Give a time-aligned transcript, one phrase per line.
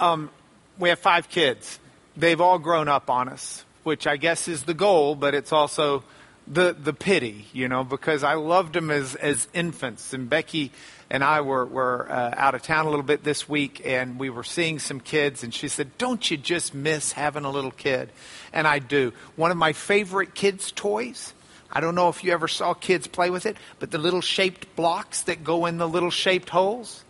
[0.00, 0.30] um,
[0.78, 1.78] we have five kids.
[2.16, 6.02] They've all grown up on us, which I guess is the goal, but it's also
[6.48, 10.12] the the pity, you know, because I loved them as as infants.
[10.12, 10.72] And Becky
[11.10, 14.30] and I were were uh, out of town a little bit this week, and we
[14.30, 18.10] were seeing some kids, and she said, "Don't you just miss having a little kid?"
[18.52, 19.12] And I do.
[19.36, 21.34] One of my favorite kids' toys.
[21.72, 24.74] I don't know if you ever saw kids play with it, but the little shaped
[24.74, 27.04] blocks that go in the little shaped holes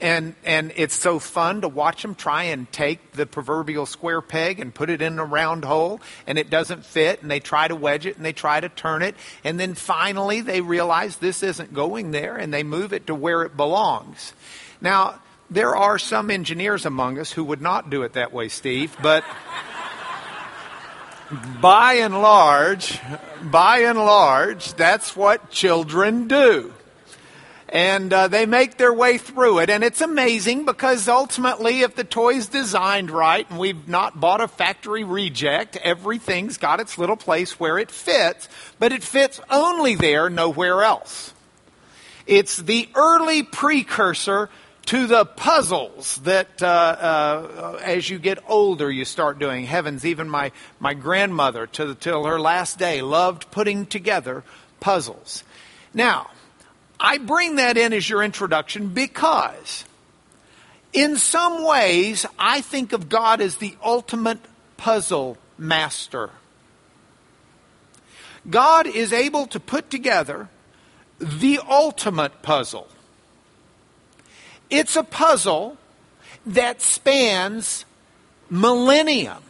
[0.00, 4.60] and and it's so fun to watch them try and take the proverbial square peg
[4.60, 7.76] and put it in a round hole and it doesn't fit and they try to
[7.76, 9.14] wedge it and they try to turn it.
[9.44, 13.42] And then finally they realize this isn't going there and they move it to where
[13.42, 14.32] it belongs.
[14.80, 18.96] Now there are some engineers among us who would not do it that way steve
[19.02, 19.24] but
[21.60, 23.00] by and large
[23.42, 26.72] by and large that's what children do
[27.74, 29.68] and uh, they make their way through it.
[29.68, 34.46] And it's amazing because ultimately, if the toy's designed right and we've not bought a
[34.46, 40.30] factory reject, everything's got its little place where it fits, but it fits only there,
[40.30, 41.34] nowhere else.
[42.28, 44.50] It's the early precursor
[44.86, 49.64] to the puzzles that uh, uh, as you get older you start doing.
[49.64, 54.44] Heavens, even my, my grandmother, to, till her last day, loved putting together
[54.78, 55.42] puzzles.
[55.92, 56.28] Now,
[57.04, 59.84] I bring that in as your introduction because,
[60.94, 64.38] in some ways, I think of God as the ultimate
[64.78, 66.30] puzzle master.
[68.48, 70.48] God is able to put together
[71.18, 72.88] the ultimate puzzle.
[74.70, 75.76] It's a puzzle
[76.46, 77.84] that spans
[78.48, 79.42] millennium,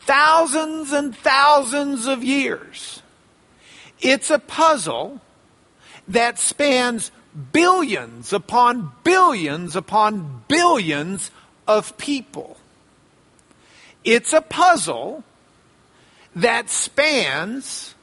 [0.00, 3.02] thousands and thousands of years.
[4.00, 5.20] It's a puzzle
[6.08, 7.10] that spans
[7.52, 11.30] billions upon billions upon billions
[11.66, 12.56] of people.
[14.04, 15.24] It's a puzzle
[16.34, 17.94] that spans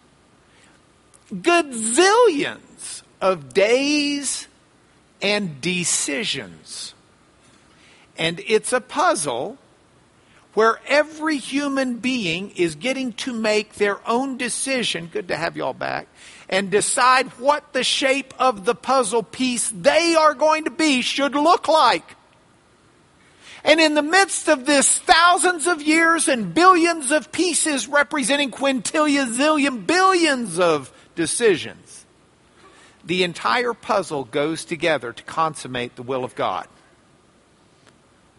[1.34, 4.48] gazillions of days
[5.22, 6.94] and decisions.
[8.18, 9.58] And it's a puzzle
[10.54, 15.10] where every human being is getting to make their own decision.
[15.12, 16.08] Good to have you all back
[16.54, 21.34] and decide what the shape of the puzzle piece they are going to be should
[21.34, 22.16] look like.
[23.64, 29.34] And in the midst of this thousands of years and billions of pieces representing quintillion,
[29.34, 32.06] zillion, billions of decisions,
[33.04, 36.68] the entire puzzle goes together to consummate the will of God.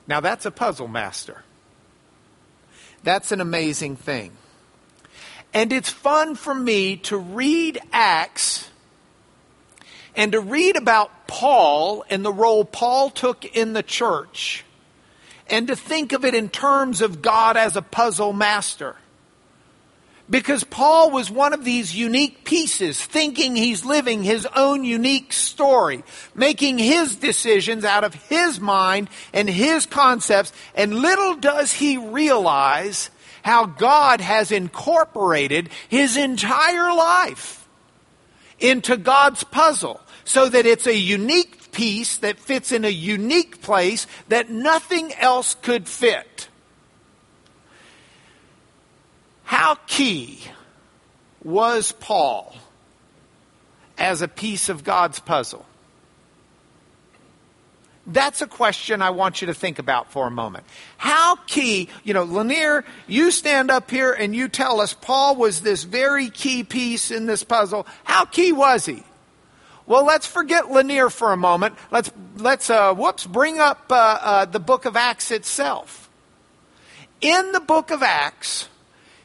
[0.07, 1.43] Now that's a puzzle master.
[3.03, 4.31] That's an amazing thing.
[5.55, 8.69] And it's fun for me to read Acts
[10.17, 14.65] and to read about Paul and the role Paul took in the church
[15.49, 18.97] and to think of it in terms of God as a puzzle master.
[20.29, 26.03] Because Paul was one of these unique pieces, thinking he's living his own unique story,
[26.35, 33.11] making his decisions out of his mind and his concepts, and little does he realize
[33.45, 37.69] how God has incorporated his entire life
[38.59, 44.07] into God's puzzle so that it's a unique piece that fits in a unique place
[44.29, 46.49] that nothing else could fit.
[49.43, 50.41] How key
[51.43, 52.57] was Paul
[53.99, 55.67] as a piece of God's puzzle?
[58.07, 60.65] That's a question I want you to think about for a moment.
[60.99, 65.63] How key, you know, Lanier, you stand up here and you tell us Paul was
[65.63, 67.87] this very key piece in this puzzle.
[68.05, 69.03] How key was he?
[69.87, 71.77] Well, let's forget Lanier for a moment.
[71.91, 76.11] Let's, let's, uh, whoops, bring up uh, uh, the book of Acts itself.
[77.21, 78.69] In the book of Acts,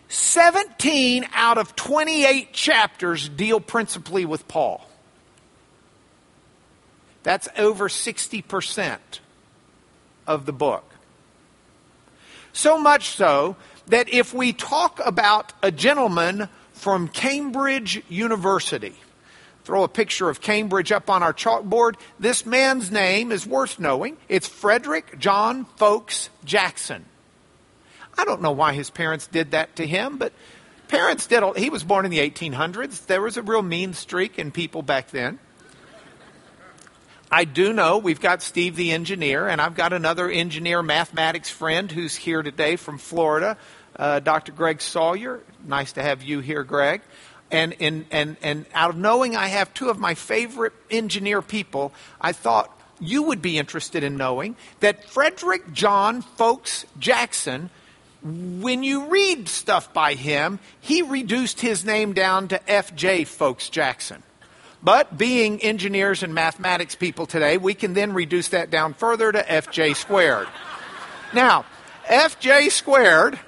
[0.10, 4.89] 17 out of 28 chapters deal principally with Paul.
[7.24, 8.98] That's over 60%
[10.26, 10.86] of the book.
[12.54, 13.56] So much so
[13.88, 18.96] that if we talk about a gentleman from Cambridge University,
[19.64, 24.18] throw a picture of Cambridge up on our chalkboard, this man's name is worth knowing.
[24.28, 27.06] It's Frederick John Foakes Jackson.
[28.18, 30.34] I don't know why his parents did that to him, but
[30.88, 31.44] parents did.
[31.56, 33.06] He was born in the 1800s.
[33.06, 35.40] There was a real mean streak in people back then.
[37.32, 41.92] I do know we've got Steve the engineer, and I've got another engineer mathematics friend
[41.92, 43.56] who's here today from Florida,
[43.96, 44.52] uh, Dr.
[44.52, 45.42] Greg Sawyer.
[45.64, 47.02] Nice to have you here, Greg.
[47.52, 51.94] And, and, and, and out of knowing I have two of my favorite engineer people,
[52.20, 57.70] I thought you would be interested in knowing that Frederick John Foakes Jackson,
[58.24, 63.26] when you read stuff by him, he reduced his name down to F.J.
[63.26, 64.24] Foakes Jackson.
[64.82, 69.44] But being engineers and mathematics people today, we can then reduce that down further to
[69.44, 70.48] FJ squared.
[71.34, 71.66] Now,
[72.06, 73.40] FJ squared.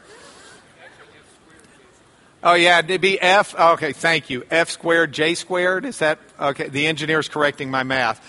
[2.44, 3.56] Oh yeah, it'd be F.
[3.56, 4.44] Okay, thank you.
[4.50, 5.86] F squared, J squared.
[5.86, 6.69] Is that okay?
[6.69, 8.19] The engineer's correcting my math.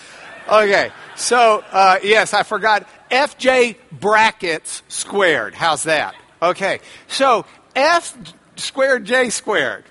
[0.47, 2.87] Okay, so uh, yes, I forgot.
[3.11, 5.55] FJ brackets squared.
[5.55, 6.15] How's that?
[6.43, 8.17] Okay, so F
[8.57, 9.85] squared, J squared.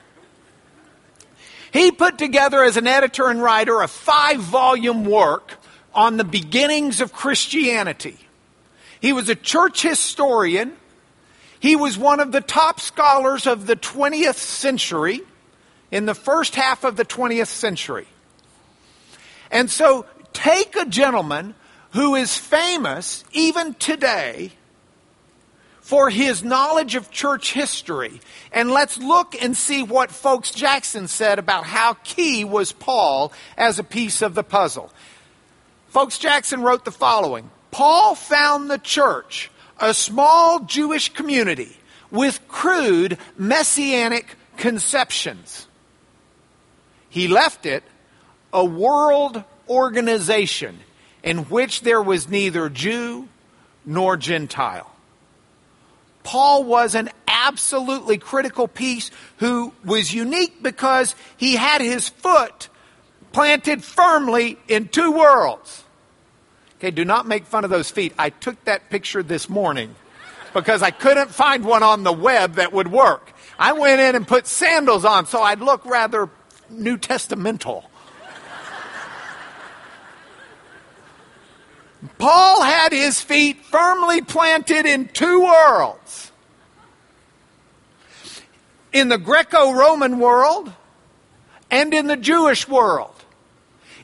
[1.72, 5.58] He put together, as an editor and writer, a five volume work
[5.94, 8.18] on the beginnings of Christianity.
[9.00, 10.74] He was a church historian.
[11.60, 15.22] He was one of the top scholars of the 20th century,
[15.92, 18.08] in the first half of the 20th century.
[19.50, 21.56] And so, take a gentleman
[21.92, 24.54] who is famous even today
[25.82, 28.22] for his knowledge of church history.
[28.54, 33.80] And let's look and see what Foakes Jackson said about how key was Paul as
[33.80, 34.92] a piece of the puzzle.
[35.90, 41.76] Foakes Jackson wrote the following Paul found the church, a small Jewish community
[42.12, 45.68] with crude messianic conceptions.
[47.10, 47.84] He left it
[48.54, 50.80] a world organization
[51.24, 53.28] in which there was neither Jew
[53.86, 54.91] nor Gentile.
[56.24, 62.70] Paul was an absolutely critical piece who was unique because he had his foot
[63.32, 65.84] planted firmly in two worlds.
[66.78, 68.14] Okay, do not make fun of those feet.
[68.18, 69.96] I took that picture this morning
[70.54, 73.32] because I couldn't find one on the web that would work.
[73.58, 76.30] I went in and put sandals on so I'd look rather
[76.70, 77.84] New Testamental.
[82.18, 86.32] Paul had his feet firmly planted in two worlds.
[88.92, 90.72] In the Greco Roman world
[91.70, 93.16] and in the Jewish world.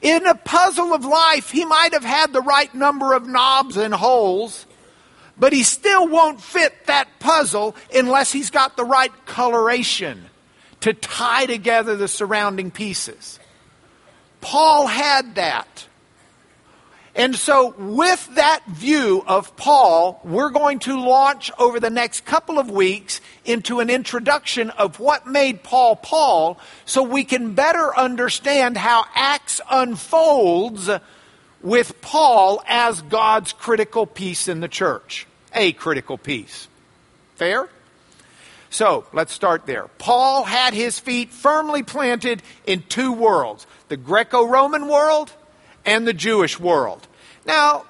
[0.01, 3.93] In a puzzle of life, he might have had the right number of knobs and
[3.93, 4.67] holes,
[5.37, 10.25] but he still won't fit that puzzle unless he's got the right coloration
[10.81, 13.39] to tie together the surrounding pieces.
[14.39, 15.86] Paul had that.
[17.17, 22.59] And so, with that view of Paul, we're going to launch over the next couple
[22.59, 28.77] of weeks into an introduction of what made Paul Paul so we can better understand
[28.77, 30.91] how Acts unfolds
[31.63, 35.25] with Paul as God's critical piece in the church.
[35.55, 36.67] A critical piece.
[37.33, 37.67] Fair?
[38.69, 39.87] So, let's start there.
[39.97, 45.33] Paul had his feet firmly planted in two worlds the Greco Roman world
[45.87, 47.07] and the Jewish world.
[47.45, 47.85] Now,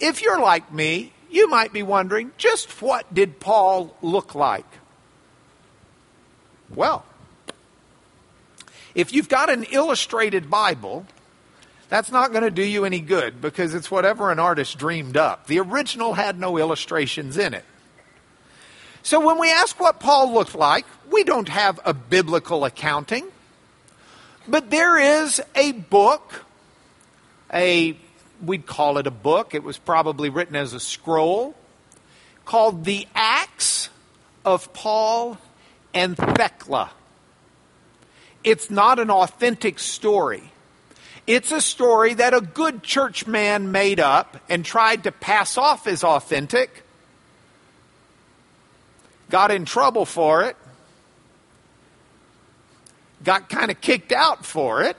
[0.00, 4.66] if you're like me, you might be wondering just what did Paul look like?
[6.74, 7.04] Well,
[8.94, 11.06] if you've got an illustrated Bible,
[11.88, 15.46] that's not going to do you any good because it's whatever an artist dreamed up.
[15.46, 17.64] The original had no illustrations in it.
[19.02, 23.26] So when we ask what Paul looked like, we don't have a biblical accounting.
[24.48, 26.44] But there is a book,
[27.52, 27.96] a
[28.42, 29.54] we'd call it a book.
[29.54, 31.54] It was probably written as a scroll
[32.44, 33.88] called The Acts
[34.44, 35.38] of Paul
[35.94, 36.90] and Thecla.
[38.42, 40.50] It's not an authentic story.
[41.26, 45.86] It's a story that a good church man made up and tried to pass off
[45.86, 46.82] as authentic,
[49.30, 50.56] got in trouble for it,
[53.22, 54.96] got kind of kicked out for it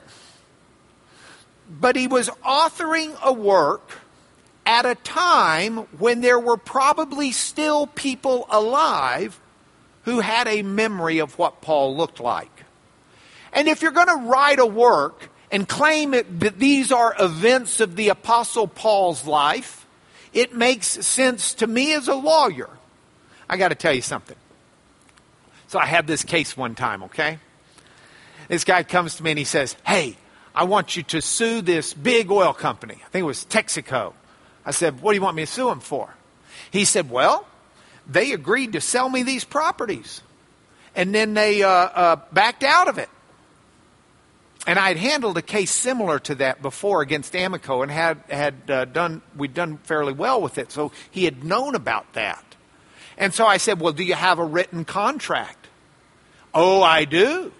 [1.80, 3.98] but he was authoring a work
[4.66, 9.38] at a time when there were probably still people alive
[10.04, 12.64] who had a memory of what Paul looked like.
[13.52, 17.80] And if you're going to write a work and claim it, that these are events
[17.80, 19.86] of the Apostle Paul's life,
[20.32, 22.68] it makes sense to me as a lawyer.
[23.48, 24.36] I got to tell you something.
[25.68, 27.38] So I had this case one time, okay?
[28.48, 30.16] This guy comes to me and he says, Hey,
[30.54, 32.94] I want you to sue this big oil company.
[33.04, 34.12] I think it was Texaco.
[34.64, 36.14] I said, What do you want me to sue them for?
[36.70, 37.46] He said, Well,
[38.06, 40.22] they agreed to sell me these properties.
[40.94, 43.08] And then they uh, uh, backed out of it.
[44.66, 48.54] And I had handled a case similar to that before against Amoco and had, had
[48.70, 50.72] uh, done, we'd done fairly well with it.
[50.72, 52.42] So he had known about that.
[53.18, 55.66] And so I said, Well, do you have a written contract?
[56.54, 57.52] Oh, I do.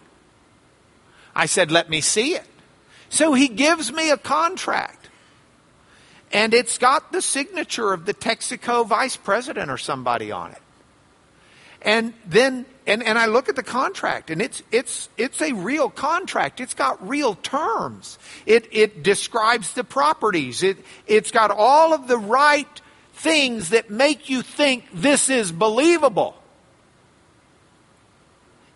[1.35, 2.47] I said, Let me see it.
[3.15, 5.09] So he gives me a contract.
[6.33, 10.61] and it's got the signature of the Texaco vice president or somebody on it.
[11.83, 15.89] And then and, and I look at the contract and it's it's it's a real
[15.91, 16.61] contract.
[16.61, 18.19] It's got real terms.
[18.47, 20.65] It it describes the properties.
[20.65, 22.81] It it's got all of the right
[23.13, 26.37] things that make you think this is believable.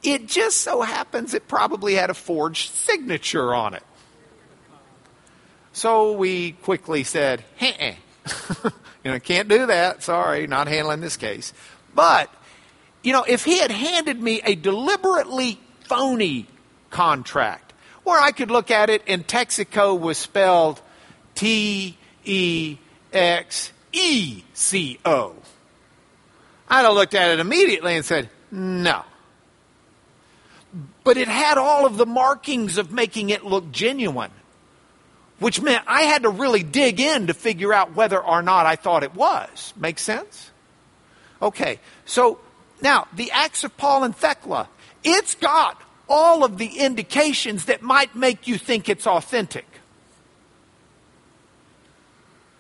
[0.05, 3.83] It just so happens it probably had a forged signature on it.
[5.79, 7.95] So we quickly said, hey, eh.
[9.05, 10.03] you know, can't do that.
[10.03, 11.53] Sorry, not handling this case.
[11.95, 12.35] But,
[13.05, 16.49] you know, if he had handed me a deliberately phony
[16.91, 20.83] contract where I could look at it and Texaco was spelled
[21.37, 22.79] T E
[23.13, 25.37] X E C O,
[26.69, 29.05] I'd have looked at it immediately and said, no.
[31.05, 34.33] But it had all of the markings of making it look genuine
[35.39, 38.77] which meant I had to really dig in to figure out whether or not I
[38.77, 39.73] thought it was.
[39.77, 40.51] Make sense?
[41.41, 42.41] Okay, so
[42.83, 44.69] now the Acts of Paul and Thecla,
[45.05, 49.67] it's got all of the indications that might make you think it's authentic.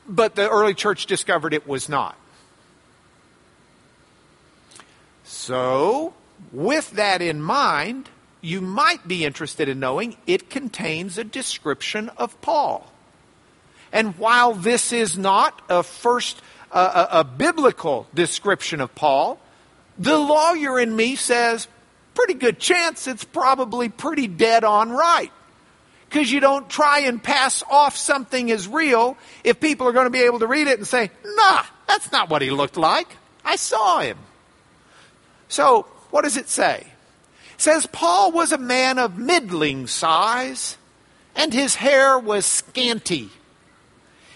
[0.09, 2.17] But the early church discovered it was not.
[5.25, 6.15] So,
[6.53, 8.09] with that in mind,
[8.41, 12.91] you might be interested in knowing it contains a description of Paul.
[13.93, 16.41] And while this is not a first
[16.71, 19.41] a, a biblical description of Paul,
[19.99, 21.67] the lawyer in me says
[22.15, 25.33] pretty good chance it's probably pretty dead on right.
[26.09, 30.11] Because you don't try and pass off something as real if people are going to
[30.11, 33.09] be able to read it and say, nah, that's not what he looked like.
[33.45, 34.17] I saw him.
[35.49, 36.87] So, what does it say?
[37.59, 40.79] Says Paul was a man of middling size,
[41.37, 43.31] and his hair was scanty,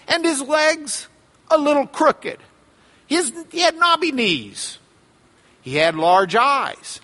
[0.07, 1.07] and his legs
[1.49, 2.37] a little crooked.
[3.07, 4.77] His, he had knobby knees.
[5.61, 6.99] He had large eyes.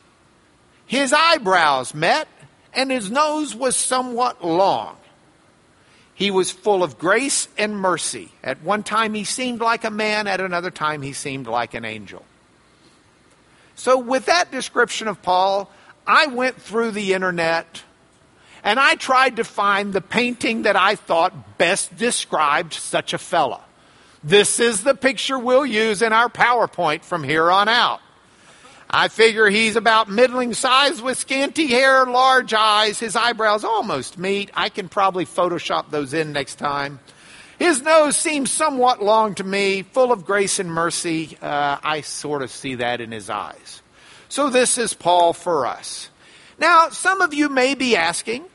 [0.85, 2.27] His eyebrows met,
[2.73, 4.97] and his nose was somewhat long.
[6.13, 8.29] He was full of grace and mercy.
[8.43, 11.85] At one time he seemed like a man, at another time he seemed like an
[11.85, 12.25] angel.
[13.75, 15.71] So, with that description of Paul,
[16.09, 17.83] I went through the internet
[18.63, 23.61] and I tried to find the painting that I thought best described such a fella.
[24.23, 28.01] This is the picture we'll use in our PowerPoint from here on out.
[28.89, 34.49] I figure he's about middling size with scanty hair, large eyes, his eyebrows almost meet.
[34.55, 36.99] I can probably Photoshop those in next time.
[37.59, 41.37] His nose seems somewhat long to me, full of grace and mercy.
[41.39, 43.83] Uh, I sort of see that in his eyes.
[44.29, 46.09] So this is Paul for us.
[46.59, 48.45] Now, some of you may be asking,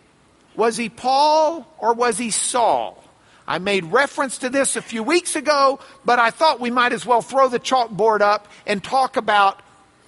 [0.55, 3.03] was he Paul or was he Saul?
[3.47, 7.05] I made reference to this a few weeks ago, but I thought we might as
[7.05, 9.61] well throw the chalkboard up and talk about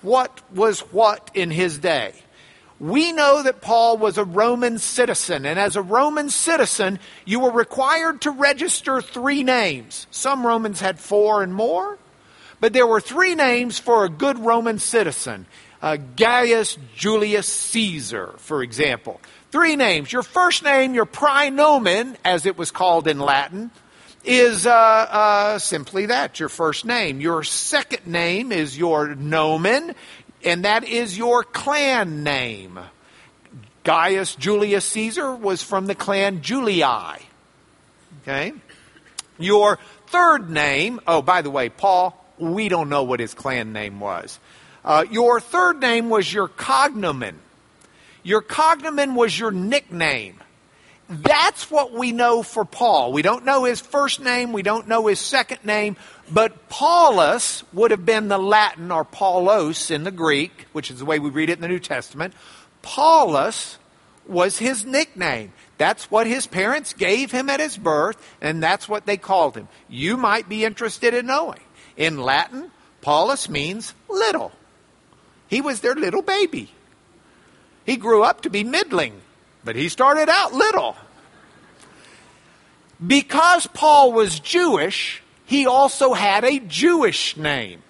[0.02, 2.14] what was what in his day.
[2.78, 7.50] We know that Paul was a Roman citizen, and as a Roman citizen, you were
[7.50, 10.06] required to register three names.
[10.10, 11.98] Some Romans had four and more.
[12.60, 15.46] But there were three names for a good Roman citizen.
[15.82, 19.20] Uh, Gaius Julius Caesar, for example.
[19.50, 20.12] Three names.
[20.12, 23.70] Your first name, your praenomen, as it was called in Latin,
[24.24, 27.20] is uh, uh, simply that, your first name.
[27.20, 29.94] Your second name is your nomen,
[30.44, 32.78] and that is your clan name.
[33.84, 36.82] Gaius Julius Caesar was from the clan Julii.
[38.22, 38.52] Okay?
[39.38, 44.00] Your third name, oh, by the way, Paul we don't know what his clan name
[44.00, 44.38] was.
[44.84, 47.34] Uh, your third name was your cognomen.
[48.22, 50.40] Your cognomen was your nickname.
[51.08, 53.12] That's what we know for Paul.
[53.12, 55.96] We don't know his first name, we don't know his second name,
[56.30, 61.04] but Paulus would have been the Latin or Paulos in the Greek, which is the
[61.04, 62.34] way we read it in the New Testament.
[62.82, 63.78] Paulus
[64.26, 65.52] was his nickname.
[65.78, 69.68] That's what his parents gave him at his birth, and that's what they called him.
[69.88, 71.60] You might be interested in knowing.
[71.96, 74.52] In Latin, Paulus means little.
[75.48, 76.70] He was their little baby.
[77.84, 79.20] He grew up to be middling,
[79.64, 80.96] but he started out little.
[83.04, 87.82] Because Paul was Jewish, he also had a Jewish name.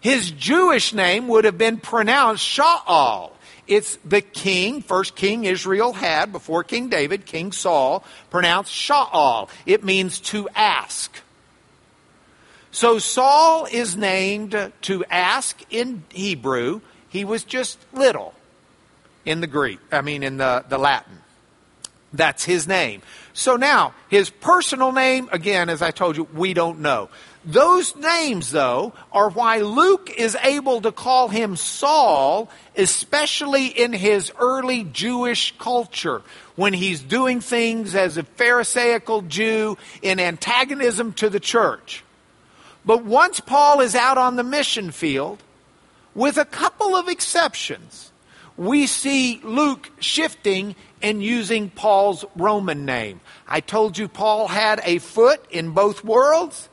[0.00, 3.32] His Jewish name would have been pronounced Shaul.
[3.66, 9.48] It's the king, first king Israel had before King David, King Saul, pronounced Shaul.
[9.64, 11.20] It means to ask.
[12.74, 16.80] So Saul is named to ask in Hebrew.
[17.08, 18.34] He was just little
[19.24, 21.18] in the Greek, I mean, in the, the Latin.
[22.12, 23.02] That's his name.
[23.32, 27.10] So now, his personal name, again, as I told you, we don't know.
[27.44, 34.32] Those names, though, are why Luke is able to call him Saul, especially in his
[34.40, 36.22] early Jewish culture,
[36.56, 42.02] when he's doing things as a Pharisaical Jew in antagonism to the church.
[42.84, 45.42] But once Paul is out on the mission field,
[46.14, 48.12] with a couple of exceptions,
[48.56, 53.20] we see Luke shifting and using Paul's Roman name.
[53.48, 56.68] I told you Paul had a foot in both worlds.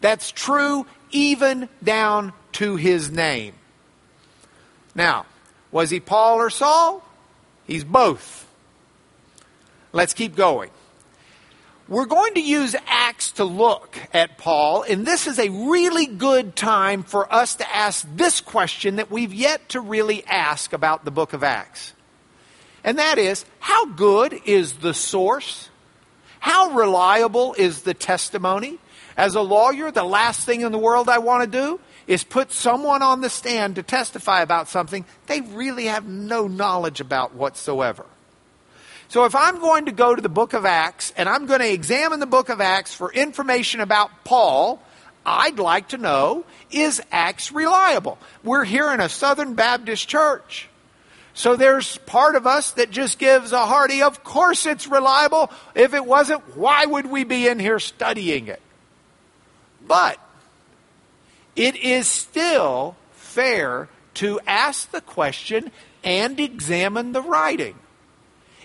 [0.00, 3.54] That's true even down to his name.
[4.94, 5.26] Now,
[5.72, 7.02] was he Paul or Saul?
[7.66, 8.46] He's both.
[9.92, 10.70] Let's keep going.
[11.86, 16.56] We're going to use Acts to look at Paul, and this is a really good
[16.56, 21.10] time for us to ask this question that we've yet to really ask about the
[21.10, 21.92] book of Acts.
[22.84, 25.68] And that is how good is the source?
[26.40, 28.78] How reliable is the testimony?
[29.14, 32.50] As a lawyer, the last thing in the world I want to do is put
[32.50, 38.06] someone on the stand to testify about something they really have no knowledge about whatsoever.
[39.08, 41.72] So if I'm going to go to the book of Acts and I'm going to
[41.72, 44.82] examine the book of Acts for information about Paul,
[45.24, 48.18] I'd like to know is Acts reliable?
[48.42, 50.68] We're here in a Southern Baptist church.
[51.34, 55.50] So there's part of us that just gives a hearty, of course it's reliable.
[55.74, 58.62] If it wasn't, why would we be in here studying it?
[59.86, 60.18] But
[61.56, 65.72] it is still fair to ask the question
[66.04, 67.76] and examine the writing.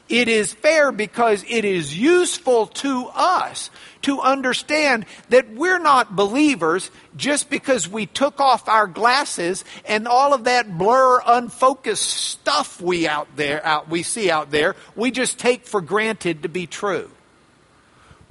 [0.10, 3.70] It is fair because it is useful to us
[4.02, 10.34] to understand that we're not believers just because we took off our glasses and all
[10.34, 15.38] of that blur unfocused stuff we out there out we see out there we just
[15.38, 17.12] take for granted to be true.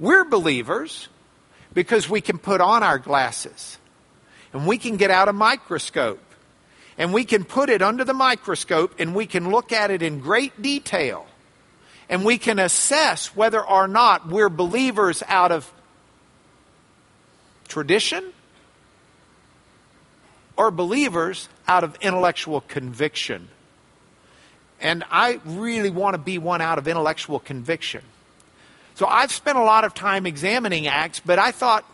[0.01, 1.07] We're believers
[1.73, 3.77] because we can put on our glasses
[4.51, 6.19] and we can get out a microscope
[6.97, 10.19] and we can put it under the microscope and we can look at it in
[10.19, 11.25] great detail
[12.09, 15.71] and we can assess whether or not we're believers out of
[17.67, 18.33] tradition
[20.57, 23.47] or believers out of intellectual conviction.
[24.81, 28.01] And I really want to be one out of intellectual conviction.
[28.95, 31.85] So I've spent a lot of time examining Acts, but I thought,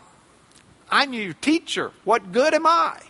[0.90, 1.92] I'm your teacher.
[2.04, 3.00] What good am I?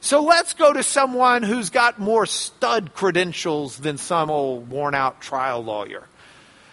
[0.00, 5.20] So let's go to someone who's got more stud credentials than some old worn out
[5.20, 6.04] trial lawyer.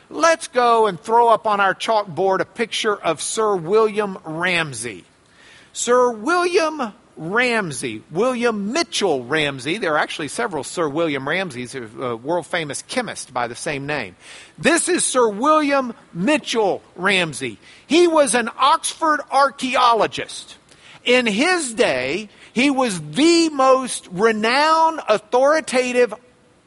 [0.10, 5.06] Let's go and throw up on our chalkboard a picture of Sir William Ramsay.
[5.74, 9.78] Sir William Ramsay, William Mitchell Ramsay.
[9.78, 14.16] There are actually several Sir William Ramsays, a world famous chemist by the same name.
[14.58, 17.58] This is Sir William Mitchell Ramsay.
[17.88, 20.58] He was an Oxford archaeologist.
[21.06, 26.14] In his day, he was the most renowned, authoritative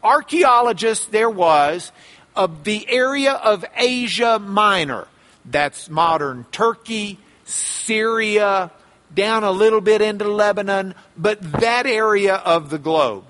[0.04, 1.92] archaeologist there was
[2.36, 5.08] of the area of Asia Minor.
[5.46, 8.70] That's modern Turkey, Syria,
[9.14, 13.24] down a little bit into Lebanon, but that area of the globe.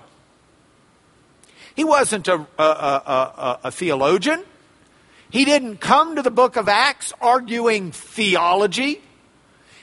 [1.77, 4.43] He wasn't a, a, a, a, theologian.
[5.29, 9.01] He didn't come to the book of Acts arguing theology.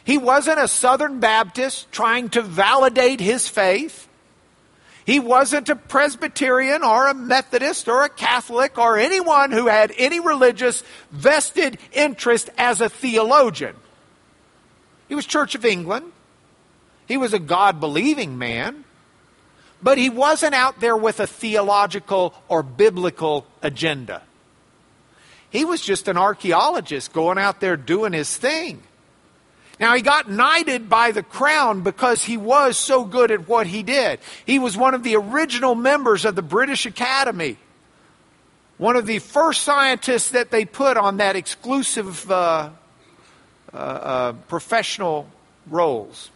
[0.07, 4.07] He wasn't a Southern Baptist trying to validate his faith.
[5.05, 10.21] He wasn't a Presbyterian or a Methodist or a Catholic or anyone who had any
[10.21, 13.75] religious vested interest as a theologian.
[15.09, 16.13] He was Church of England.
[17.09, 18.85] He was a God believing man.
[19.83, 24.23] But he wasn't out there with a theological or biblical agenda.
[25.51, 28.85] He was just an archaeologist going out there doing his thing.
[29.79, 33.83] Now, he got knighted by the crown because he was so good at what he
[33.83, 34.21] did.
[34.47, 37.59] He was one of the original members of the British Academy,
[38.79, 42.71] one of the first scientists that they put on that exclusive uh,
[43.73, 45.29] uh, uh, professional
[45.67, 46.31] rolls.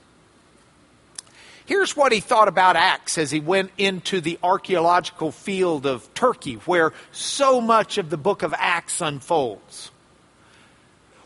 [1.64, 6.54] Here's what he thought about Acts as he went into the archaeological field of Turkey,
[6.66, 9.89] where so much of the book of Acts unfolds.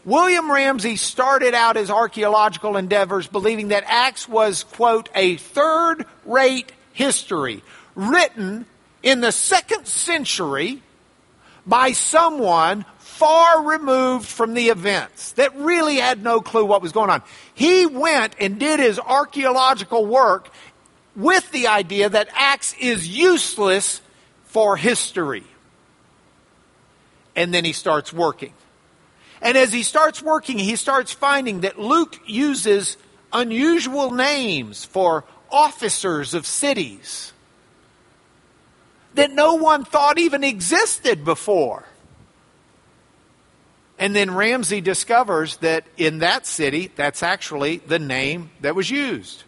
[0.05, 6.73] William Ramsay started out his archaeological endeavors believing that Acts was, quote, a third rate
[6.93, 7.63] history
[7.95, 8.67] written
[9.03, 10.83] in the second century
[11.67, 17.11] by someone far removed from the events, that really had no clue what was going
[17.11, 17.23] on.
[17.55, 20.51] He went and did his archaeological work
[21.17, 24.01] with the idea that Acts is useless
[24.45, 25.45] for history.
[27.37, 28.53] and then he starts working.
[29.45, 32.97] And as he starts working, he starts finding that Luke uses
[33.31, 37.33] unusual names for officers of cities
[39.13, 41.85] that no one thought even existed before.
[43.99, 49.45] And then Ramsay discovers that in that city, that's actually the name that was used.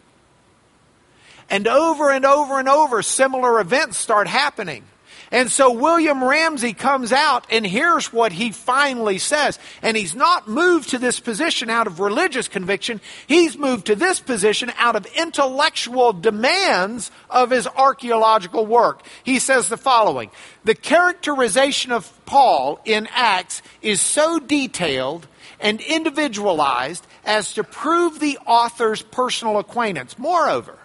[1.48, 4.84] And over and over and over, similar events start happening.
[5.30, 9.58] And so William Ramsay comes out and here's what he finally says.
[9.82, 13.00] And he's not moved to this position out of religious conviction.
[13.26, 19.02] He's moved to this position out of intellectual demands of his archaeological work.
[19.24, 20.30] He says the following.
[20.64, 25.26] The characterization of Paul in Acts is so detailed
[25.60, 30.18] and individualized as to prove the author's personal acquaintance.
[30.18, 30.78] Moreover,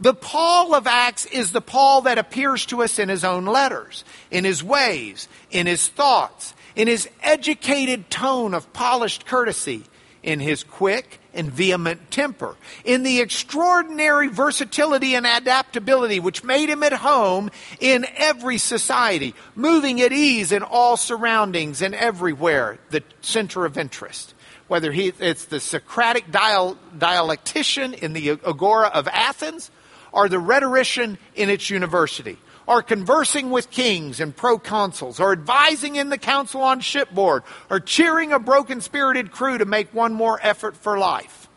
[0.00, 4.04] the Paul of Acts is the Paul that appears to us in his own letters,
[4.30, 9.84] in his ways, in his thoughts, in his educated tone of polished courtesy,
[10.22, 16.82] in his quick and vehement temper, in the extraordinary versatility and adaptability which made him
[16.82, 23.64] at home in every society, moving at ease in all surroundings and everywhere, the center
[23.64, 24.34] of interest.
[24.66, 29.70] Whether he, it's the Socratic dial, dialectician in the Agora of Athens,
[30.12, 36.08] or the rhetorician in its university, or conversing with kings and proconsuls, or advising in
[36.08, 40.76] the council on shipboard, or cheering a broken spirited crew to make one more effort
[40.76, 41.48] for life.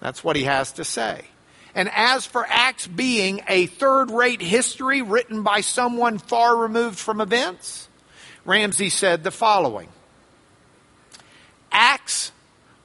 [0.00, 1.24] That's what he has to say.
[1.74, 7.20] And as for Acts being a third rate history written by someone far removed from
[7.20, 7.88] events,
[8.44, 9.88] Ramsay said the following
[11.70, 12.32] Acts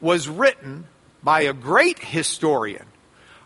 [0.02, 0.86] was written
[1.24, 2.86] by a great historian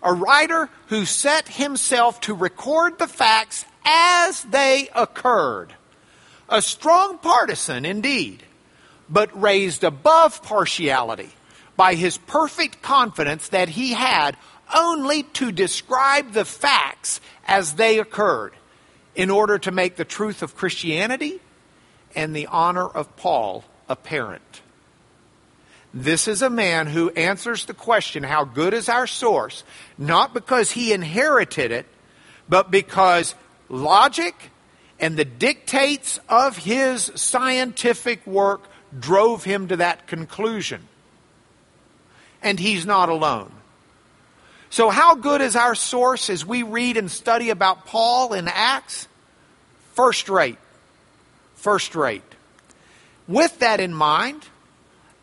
[0.02, 5.74] a writer who set himself to record the facts as they occurred.
[6.48, 8.44] A strong partisan indeed,
[9.10, 11.30] but raised above partiality
[11.76, 14.36] by his perfect confidence that he had
[14.76, 18.54] only to describe the facts as they occurred
[19.16, 21.40] in order to make the truth of Christianity
[22.16, 24.62] and the honor of Paul apparent.
[25.94, 29.64] This is a man who answers the question, how good is our source?
[29.98, 31.88] Not because he inherited it,
[32.48, 33.34] but because
[33.70, 34.36] logic
[35.00, 38.62] and the dictates of his scientific work
[38.98, 40.88] drove him to that conclusion.
[42.42, 43.52] And he's not alone.
[44.70, 49.08] So, how good is our source as we read and study about Paul in Acts?
[49.94, 50.58] First rate.
[51.56, 52.22] First rate.
[53.28, 54.48] With that in mind,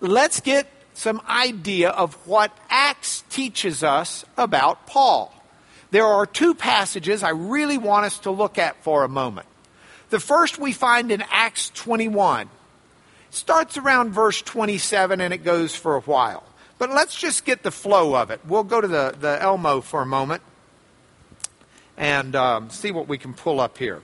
[0.00, 5.32] let's get some idea of what Acts teaches us about Paul.
[5.90, 9.46] There are two passages I really want us to look at for a moment.
[10.10, 12.42] The first we find in Acts 21.
[12.42, 12.48] It
[13.30, 16.44] starts around verse 27 and it goes for a while.
[16.78, 18.40] But let's just get the flow of it.
[18.46, 20.42] We'll go to the, the Elmo for a moment
[21.96, 24.02] and um, see what we can pull up here.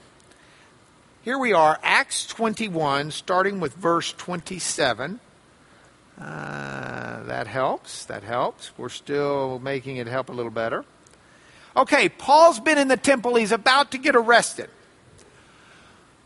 [1.21, 5.19] Here we are, Acts 21, starting with verse 27.
[6.19, 8.05] Uh, that helps.
[8.05, 8.71] That helps.
[8.77, 10.85] We're still making it help a little better.
[11.75, 13.35] Okay, Paul's been in the temple.
[13.35, 14.69] He's about to get arrested.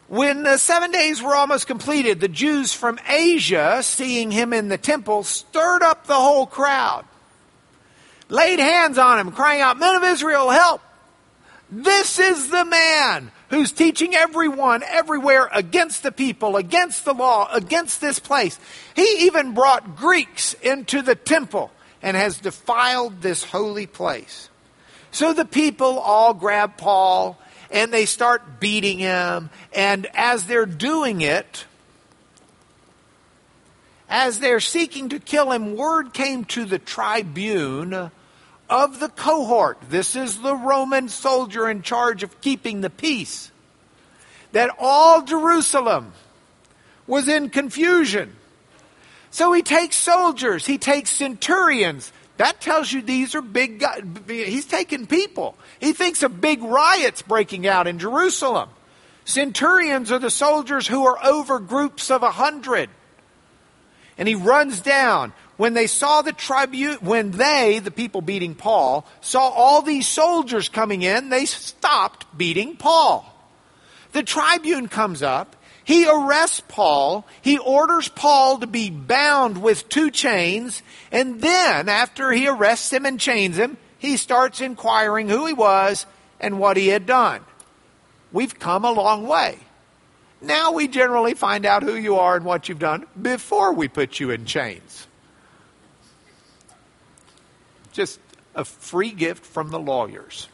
[0.07, 4.77] When the seven days were almost completed, the Jews from Asia, seeing him in the
[4.77, 7.05] temple, stirred up the whole crowd,
[8.29, 10.81] laid hands on him, crying out, Men of Israel, help!
[11.69, 18.01] This is the man who's teaching everyone everywhere against the people, against the law, against
[18.01, 18.59] this place.
[18.95, 24.49] He even brought Greeks into the temple and has defiled this holy place.
[25.11, 27.39] So the people all grab Paul
[27.71, 29.49] and they start beating him.
[29.73, 31.65] And as they're doing it,
[34.09, 38.11] as they're seeking to kill him, word came to the tribune
[38.69, 43.51] of the cohort, this is the Roman soldier in charge of keeping the peace,
[44.51, 46.13] that all Jerusalem
[47.05, 48.35] was in confusion.
[49.31, 52.11] So he takes soldiers, he takes centurions.
[52.37, 54.03] That tells you these are big guys.
[54.27, 55.57] He's taking people.
[55.79, 58.69] He thinks of big riots breaking out in Jerusalem.
[59.25, 62.89] Centurions are the soldiers who are over groups of a hundred.
[64.17, 69.05] And he runs down when they saw the tribute, when they, the people beating Paul,
[69.21, 73.25] saw all these soldiers coming in, they stopped beating Paul.
[74.11, 75.55] The tribune comes up.
[75.83, 77.25] He arrests Paul.
[77.41, 80.81] He orders Paul to be bound with two chains.
[81.11, 86.05] And then, after he arrests him and chains him, he starts inquiring who he was
[86.39, 87.41] and what he had done.
[88.31, 89.57] We've come a long way.
[90.41, 94.19] Now we generally find out who you are and what you've done before we put
[94.19, 95.07] you in chains.
[97.97, 98.19] Just
[98.53, 100.49] a free gift from the lawyers.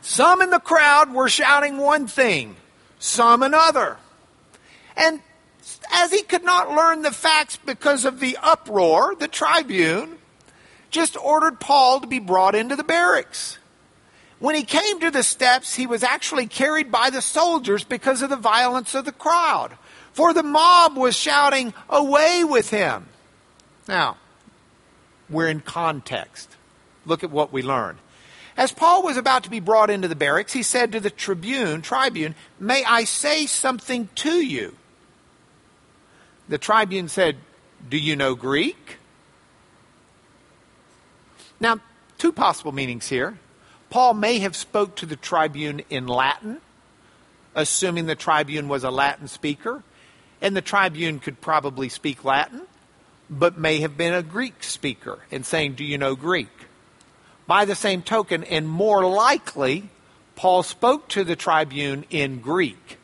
[0.00, 2.56] Some in the crowd were shouting one thing,
[2.98, 3.98] some another.
[4.96, 5.20] And
[5.92, 10.16] as he could not learn the facts because of the uproar, the tribune
[10.88, 13.58] just ordered Paul to be brought into the barracks.
[14.38, 18.30] When he came to the steps, he was actually carried by the soldiers because of
[18.30, 19.76] the violence of the crowd.
[20.14, 23.08] For the mob was shouting, Away with him!
[23.86, 24.16] Now,
[25.30, 26.56] we're in context.
[27.06, 27.98] Look at what we learn.
[28.56, 31.82] As Paul was about to be brought into the barracks, he said to the tribune,
[31.82, 34.76] tribune, May I say something to you?
[36.48, 37.36] The tribune said,
[37.88, 38.98] Do you know Greek?
[41.60, 41.78] Now,
[42.18, 43.38] two possible meanings here.
[43.88, 46.60] Paul may have spoke to the tribune in Latin,
[47.54, 49.82] assuming the tribune was a Latin speaker,
[50.40, 52.62] and the tribune could probably speak Latin,
[53.30, 56.48] but may have been a Greek speaker and saying, Do you know Greek?
[57.46, 59.88] By the same token, and more likely,
[60.34, 62.98] Paul spoke to the tribune in Greek.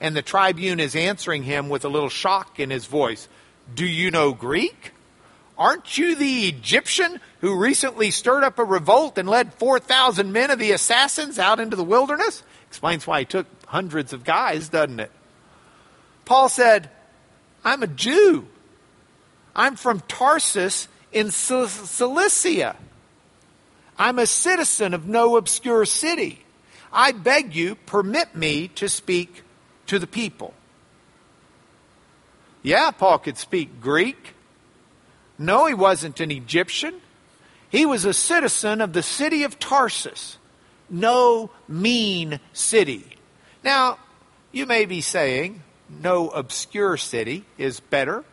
[0.00, 3.28] And the tribune is answering him with a little shock in his voice
[3.74, 4.92] Do you know Greek?
[5.56, 10.58] Aren't you the Egyptian who recently stirred up a revolt and led 4,000 men of
[10.58, 12.42] the assassins out into the wilderness?
[12.66, 15.12] Explains why he took hundreds of guys, doesn't it?
[16.24, 16.90] Paul said,
[17.64, 18.48] I'm a Jew.
[19.54, 22.76] I'm from Tarsus in Cilicia.
[23.98, 26.44] I'm a citizen of no obscure city.
[26.92, 29.42] I beg you, permit me to speak
[29.86, 30.54] to the people.
[32.62, 34.34] Yeah, Paul could speak Greek.
[35.38, 37.00] No, he wasn't an Egyptian.
[37.68, 40.38] He was a citizen of the city of Tarsus.
[40.88, 43.16] No mean city.
[43.62, 43.98] Now,
[44.52, 48.24] you may be saying, no obscure city is better,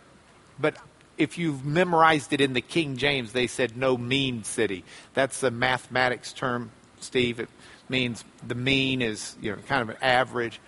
[0.60, 0.78] but
[1.22, 4.84] if you've memorized it in the King James, they said no mean city.
[5.14, 7.40] That's a mathematics term, Steve.
[7.40, 7.50] It
[7.90, 10.60] means the mean is you know kind of an average.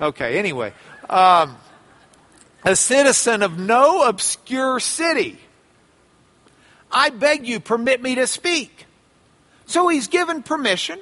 [0.00, 0.72] Okay, anyway,
[1.08, 1.56] um,
[2.64, 5.38] a citizen of no obscure city.
[6.90, 8.86] I beg you, permit me to speak.
[9.66, 11.00] So he's given permission.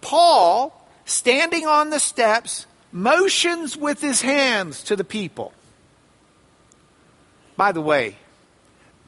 [0.00, 5.52] Paul, standing on the steps, motions with his hands to the people.
[7.56, 8.16] By the way,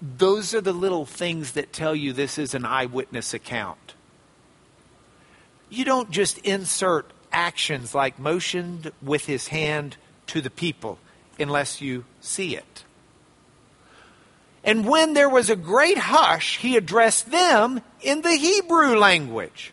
[0.00, 3.94] those are the little things that tell you this is an eyewitness account.
[5.68, 9.96] You don't just insert actions like motioned with his hand
[10.28, 10.98] to the people
[11.38, 12.85] unless you see it.
[14.62, 19.72] And when there was a great hush, he addressed them in the Hebrew language,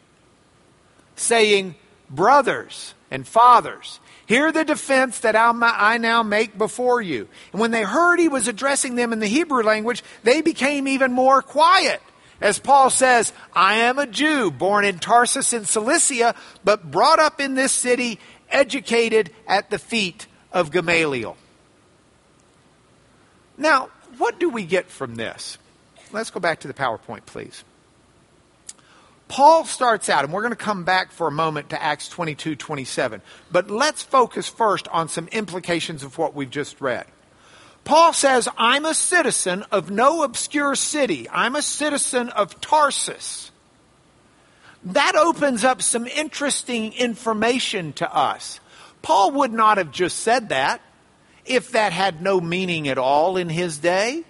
[1.16, 1.76] saying,
[2.10, 7.28] Brothers and fathers, hear the defense that I now make before you.
[7.52, 11.12] And when they heard he was addressing them in the Hebrew language, they became even
[11.12, 12.02] more quiet.
[12.42, 17.40] As Paul says, I am a Jew, born in Tarsus in Cilicia, but brought up
[17.40, 21.38] in this city, educated at the feet of Gamaliel.
[23.58, 25.58] Now, what do we get from this?
[26.12, 27.64] Let's go back to the PowerPoint, please.
[29.34, 32.56] Paul starts out, and we're going to come back for a moment to Acts 22
[32.56, 33.20] 27.
[33.52, 37.08] But let's focus first on some implications of what we've just read.
[37.84, 43.50] Paul says, I'm a citizen of no obscure city, I'm a citizen of Tarsus.
[44.84, 48.60] That opens up some interesting information to us.
[49.02, 50.80] Paul would not have just said that
[51.44, 54.26] if that had no meaning at all in his day.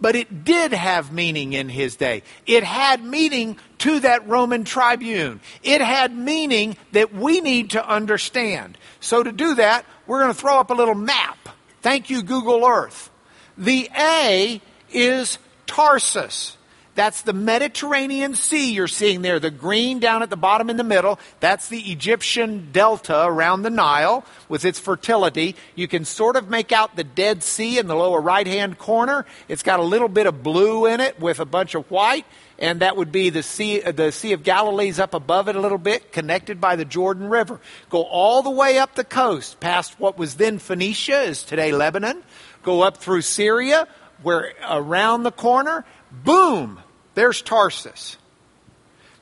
[0.00, 2.22] But it did have meaning in his day.
[2.46, 5.40] It had meaning to that Roman tribune.
[5.62, 8.76] It had meaning that we need to understand.
[9.00, 11.48] So to do that, we're going to throw up a little map.
[11.80, 13.10] Thank you, Google Earth.
[13.56, 16.55] The A is Tarsus.
[16.96, 20.82] That's the Mediterranean Sea you're seeing there, the green down at the bottom in the
[20.82, 21.20] middle.
[21.40, 25.56] That's the Egyptian delta around the Nile with its fertility.
[25.74, 29.26] You can sort of make out the Dead Sea in the lower right hand corner.
[29.46, 32.24] It's got a little bit of blue in it with a bunch of white,
[32.58, 35.60] and that would be the Sea, uh, the sea of Galilee's up above it a
[35.60, 37.60] little bit, connected by the Jordan River.
[37.90, 42.22] Go all the way up the coast, past what was then Phoenicia, is today Lebanon.
[42.62, 43.86] Go up through Syria,
[44.22, 46.80] where around the corner, boom,
[47.16, 48.18] there's Tarsus.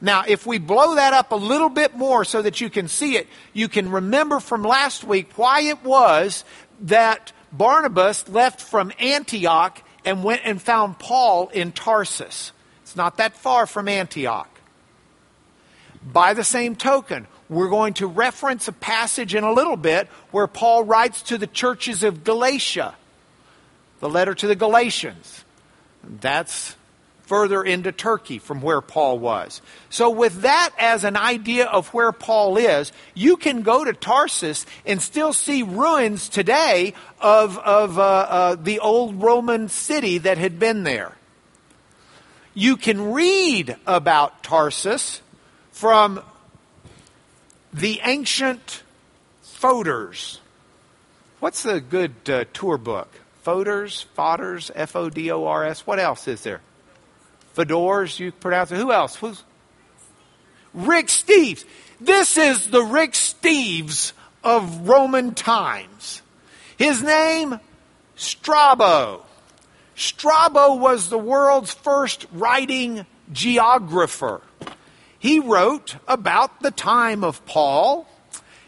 [0.00, 3.16] Now, if we blow that up a little bit more so that you can see
[3.16, 6.44] it, you can remember from last week why it was
[6.80, 12.52] that Barnabas left from Antioch and went and found Paul in Tarsus.
[12.82, 14.50] It's not that far from Antioch.
[16.02, 20.48] By the same token, we're going to reference a passage in a little bit where
[20.48, 22.96] Paul writes to the churches of Galatia,
[24.00, 25.44] the letter to the Galatians.
[26.02, 26.76] That's
[27.26, 29.62] further into Turkey from where Paul was.
[29.90, 34.66] So, with that as an idea of where Paul is, you can go to Tarsus
[34.84, 40.58] and still see ruins today of, of uh, uh, the old Roman city that had
[40.58, 41.12] been there.
[42.52, 45.20] You can read about Tarsus
[45.72, 46.22] from
[47.72, 48.82] the ancient
[49.42, 50.40] Fodors.
[51.40, 53.08] What's a good uh, tour book?
[53.42, 55.86] Fodors, Fodders, F O D O R S.
[55.86, 56.60] What else is there?
[57.54, 58.76] Fedors, you pronounce it.
[58.76, 59.16] Who else?
[59.16, 59.42] Who's
[60.74, 61.64] Rick Steves.
[62.00, 64.12] This is the Rick Steves
[64.42, 66.20] of Roman times.
[66.76, 67.60] His name,
[68.16, 69.24] Strabo.
[69.94, 74.42] Strabo was the world's first writing geographer.
[75.16, 78.08] He wrote about the time of Paul.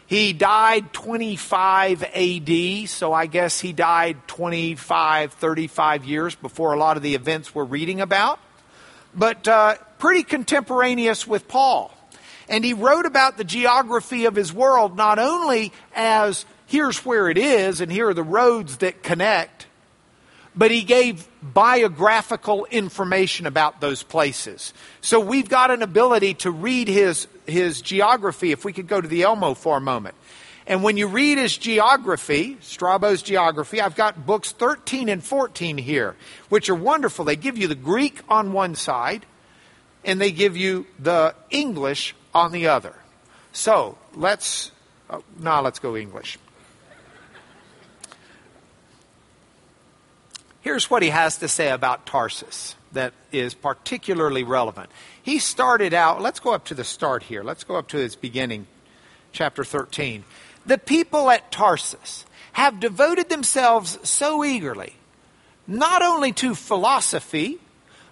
[0.07, 6.95] He died 25 AD, so I guess he died 25, 35 years before a lot
[6.95, 8.39] of the events we're reading about
[9.13, 11.93] but uh, pretty contemporaneous with Paul.
[12.49, 17.37] And he wrote about the geography of his world not only as here's where it
[17.37, 19.67] is and here are the roads that connect,
[20.55, 24.73] but he gave biographical information about those places.
[25.01, 28.51] So we've got an ability to read his, his geography.
[28.51, 30.15] If we could go to the Elmo for a moment.
[30.67, 36.17] And when you read his geography, Strabo's geography, I've got books 13 and 14 here,
[36.49, 37.23] which are wonderful.
[37.23, 39.25] They give you the Greek on one side,
[40.03, 42.93] and they give you the English on the other.
[43.53, 44.71] So let's,
[45.09, 46.37] oh, now let's go English.
[50.59, 54.89] Here's what he has to say about Tarsus that is particularly relevant.
[55.23, 57.41] He started out, let's go up to the start here.
[57.41, 58.67] Let's go up to his beginning,
[59.31, 60.25] chapter 13.
[60.67, 64.93] The people at Tarsus have devoted themselves so eagerly,
[65.65, 67.59] not only to philosophy,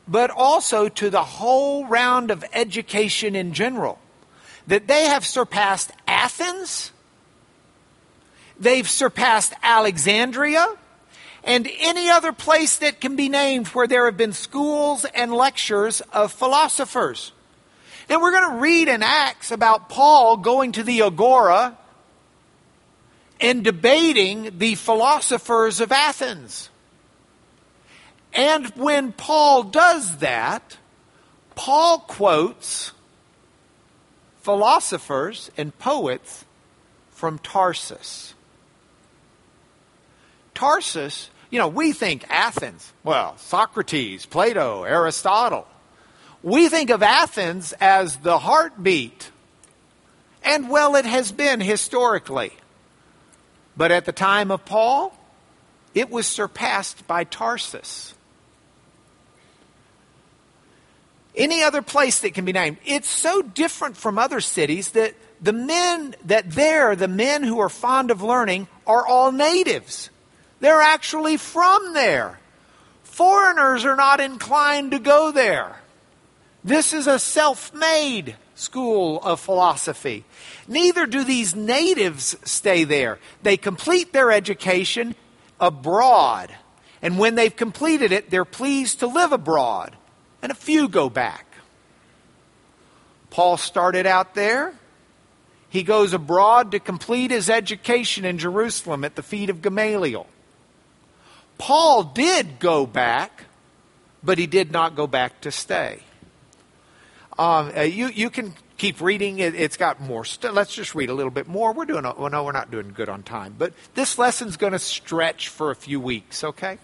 [0.08, 4.00] but also to the whole round of education in general,
[4.68, 6.92] that they have surpassed Athens,
[8.58, 10.66] they've surpassed Alexandria,
[11.44, 16.00] and any other place that can be named where there have been schools and lectures
[16.14, 17.34] of philosophers.
[18.08, 21.78] And we're going to read in Acts about Paul going to the Agora
[23.46, 26.72] and debating the philosophers of Athens.
[28.34, 30.78] And when Paul does that,
[31.54, 32.92] Paul quotes
[34.42, 36.44] philosophers and poets
[37.12, 38.34] from Tarsus.
[40.56, 45.68] Tarsus, you know, we think Athens, well, Socrates, Plato, Aristotle.
[46.42, 49.30] We think of Athens as the heartbeat.
[50.44, 52.52] And well, it has been historically.
[53.78, 55.18] But at the time of Paul,
[55.94, 58.14] it was surpassed by Tarsus.
[61.36, 62.78] Any other place that can be named.
[62.86, 67.70] It's so different from other cities that the men that there, the men who are
[67.70, 70.10] fond of learning, are all natives.
[70.62, 72.40] They're actually from there.
[73.04, 75.82] Foreigners are not inclined to go there.
[76.64, 80.24] This is a self made school of philosophy.
[80.68, 83.20] Neither do these natives stay there.
[83.44, 85.16] They complete their education
[85.60, 86.56] abroad.
[87.02, 89.96] And when they've completed it, they're pleased to live abroad.
[90.42, 91.46] And a few go back.
[93.30, 94.74] Paul started out there.
[95.70, 100.26] He goes abroad to complete his education in Jerusalem at the feet of Gamaliel.
[101.58, 103.44] Paul did go back,
[104.24, 106.00] but he did not go back to stay.
[107.38, 109.40] Um, uh, you, you can keep reading.
[109.40, 110.24] It, has got more.
[110.24, 111.74] St- let's just read a little bit more.
[111.74, 112.04] We're doing.
[112.04, 113.56] well, no, we're not doing good on time.
[113.58, 116.44] But this lesson's going to stretch for a few weeks.
[116.44, 116.78] Okay.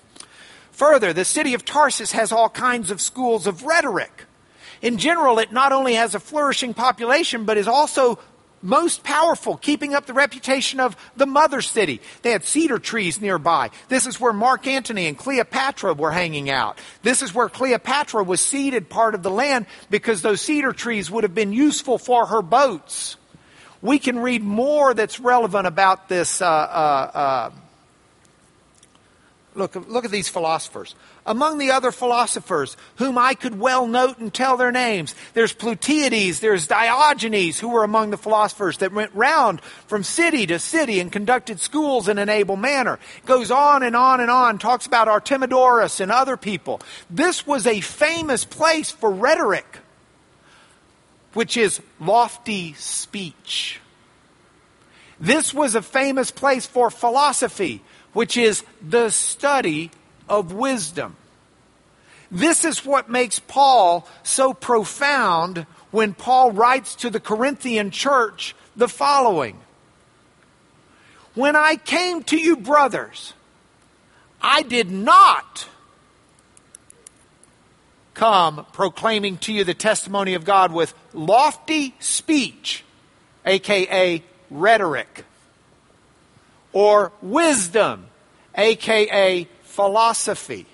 [0.71, 4.25] Further, the city of Tarsus has all kinds of schools of rhetoric.
[4.81, 8.17] In general, it not only has a flourishing population, but is also
[8.61, 12.01] most powerful, keeping up the reputation of the mother city.
[12.21, 13.71] They had cedar trees nearby.
[13.89, 16.79] This is where Mark Antony and Cleopatra were hanging out.
[17.03, 21.23] This is where Cleopatra was ceded part of the land because those cedar trees would
[21.23, 23.17] have been useful for her boats.
[23.81, 27.51] We can read more that's relevant about this uh, uh, uh,
[29.53, 30.95] Look, look at these philosophers.
[31.25, 36.39] Among the other philosophers, whom I could well note and tell their names, there's Plutiades,
[36.39, 41.11] there's Diogenes, who were among the philosophers that went round from city to city and
[41.11, 42.97] conducted schools in an able manner.
[43.25, 46.79] Goes on and on and on, talks about Artemidorus and other people.
[47.09, 49.79] This was a famous place for rhetoric,
[51.33, 53.81] which is lofty speech.
[55.19, 57.83] This was a famous place for philosophy,
[58.13, 59.91] which is the study
[60.27, 61.15] of wisdom.
[62.29, 68.87] This is what makes Paul so profound when Paul writes to the Corinthian church the
[68.87, 69.59] following
[71.35, 73.33] When I came to you, brothers,
[74.41, 75.67] I did not
[78.13, 82.83] come proclaiming to you the testimony of God with lofty speech,
[83.45, 85.25] aka rhetoric,
[86.73, 88.07] or wisdom,
[88.55, 90.65] aka philosophy.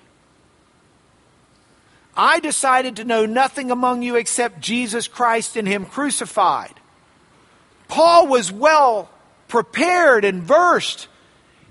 [2.16, 6.74] I decided to know nothing among you except Jesus Christ and Him crucified.
[7.86, 9.08] Paul was well
[9.46, 11.08] prepared and versed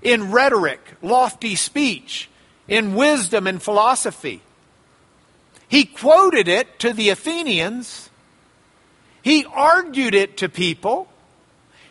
[0.02, 2.30] in rhetoric, lofty speech,
[2.66, 4.42] in wisdom and philosophy.
[5.68, 8.08] He quoted it to the Athenians.
[9.22, 11.08] He argued it to people.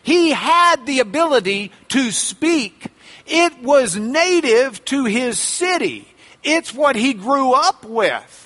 [0.08, 2.88] He had the ability to speak.
[3.26, 6.08] It was native to his city.
[6.42, 8.38] It's what he grew up with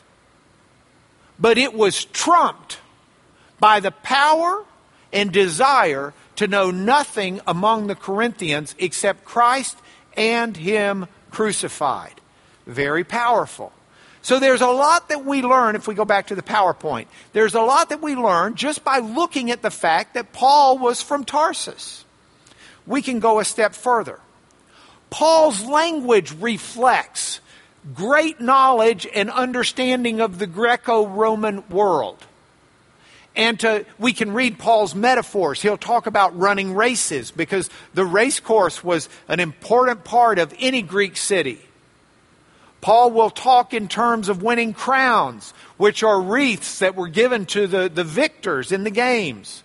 [1.43, 2.79] but it was trumped
[3.59, 4.65] by the power
[5.13, 9.77] and desire to know nothing among the Corinthians except Christ
[10.17, 12.21] and Him crucified.
[12.65, 13.73] Very powerful.
[14.23, 17.07] So there's a lot that we learn if we go back to the PowerPoint.
[17.33, 21.03] There's a lot that we learn just by looking at the fact that Paul was
[21.03, 22.05] from Tarsus.
[22.87, 24.20] We can go a step further.
[25.11, 27.41] Paul's language reflects
[27.95, 32.25] great knowledge and understanding of the Greco Roman world.
[33.35, 35.61] And to, we can read Paul's metaphors.
[35.61, 40.83] He'll talk about running races because the race course was an important part of any
[40.83, 41.61] Greek city.
[42.83, 47.66] Paul will talk in terms of winning crowns, which are wreaths that were given to
[47.66, 49.62] the, the victors in the games.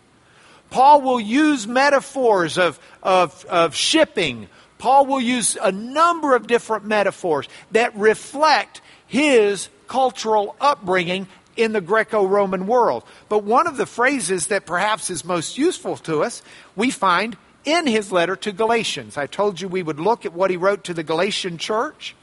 [0.70, 4.48] Paul will use metaphors of, of, of shipping,
[4.78, 11.82] Paul will use a number of different metaphors that reflect his cultural upbringing in the
[11.82, 13.04] Greco Roman world.
[13.30, 16.44] But one of the phrases that perhaps is most useful to us,
[16.76, 19.18] we find in his letter to Galatians.
[19.18, 22.16] I told you we would look at what he wrote to the Galatian church.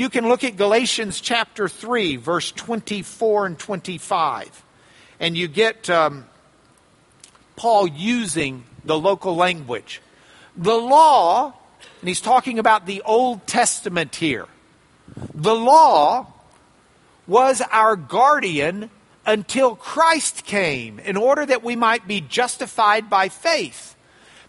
[0.00, 4.64] You can look at Galatians chapter 3, verse 24 and 25,
[5.20, 6.24] and you get um,
[7.54, 10.00] Paul using the local language.
[10.56, 11.52] The law
[12.00, 14.46] and he's talking about the Old Testament here.
[15.34, 16.28] The law
[17.26, 18.88] was our guardian
[19.26, 23.94] until Christ came in order that we might be justified by faith.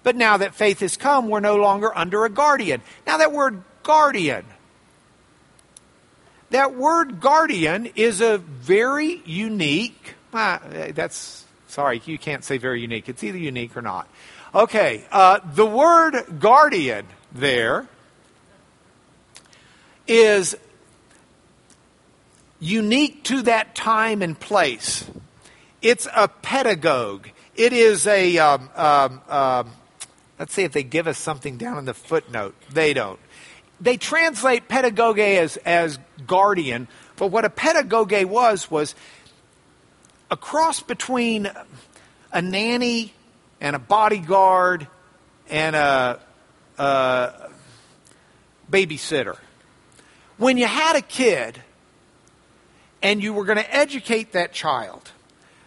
[0.01, 2.81] But now that faith has come, we're no longer under a guardian.
[3.05, 4.45] Now, that word guardian,
[6.51, 10.59] that word guardian is a very unique, uh,
[10.93, 13.09] that's, sorry, you can't say very unique.
[13.09, 14.07] It's either unique or not.
[14.53, 17.87] Okay, uh, the word guardian there
[20.07, 20.57] is
[22.59, 25.09] unique to that time and place.
[25.81, 27.29] It's a pedagogue.
[27.55, 29.71] It is a, um, um, um,
[30.37, 32.55] let's see if they give us something down in the footnote.
[32.73, 33.20] They don't.
[33.81, 38.93] They translate pedagogue as, as guardian, but what a pedagogue was, was
[40.29, 41.49] a cross between
[42.31, 43.13] a nanny
[43.59, 44.87] and a bodyguard
[45.49, 46.19] and a,
[46.77, 47.49] uh,
[48.69, 49.37] babysitter.
[50.37, 51.61] When you had a kid
[53.01, 55.11] and you were going to educate that child,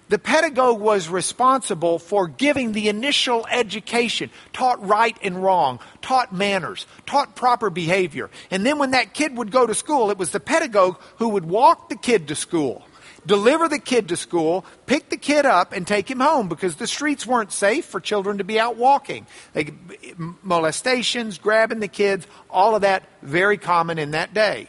[0.09, 6.87] the pedagogue was responsible for giving the initial education, taught right and wrong, taught manners,
[7.07, 8.31] taught proper behavior.
[8.51, 11.47] And then when that kid would go to school, it was the pedagogue who would
[11.47, 12.85] walk the kid to school
[13.27, 16.87] deliver the kid to school, pick the kid up, and take him home because the
[16.87, 19.27] streets weren't safe for children to be out walking.
[19.53, 19.73] They,
[20.43, 24.69] molestations, grabbing the kids, all of that very common in that day.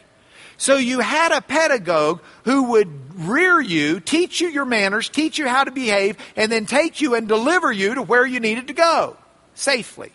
[0.58, 5.48] So you had a pedagogue who would rear you, teach you your manners, teach you
[5.48, 8.72] how to behave, and then take you and deliver you to where you needed to
[8.72, 9.16] go
[9.54, 10.12] safely.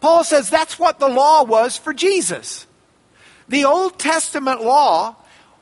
[0.00, 2.66] Paul says that's what the law was for Jesus.
[3.48, 5.16] The Old Testament law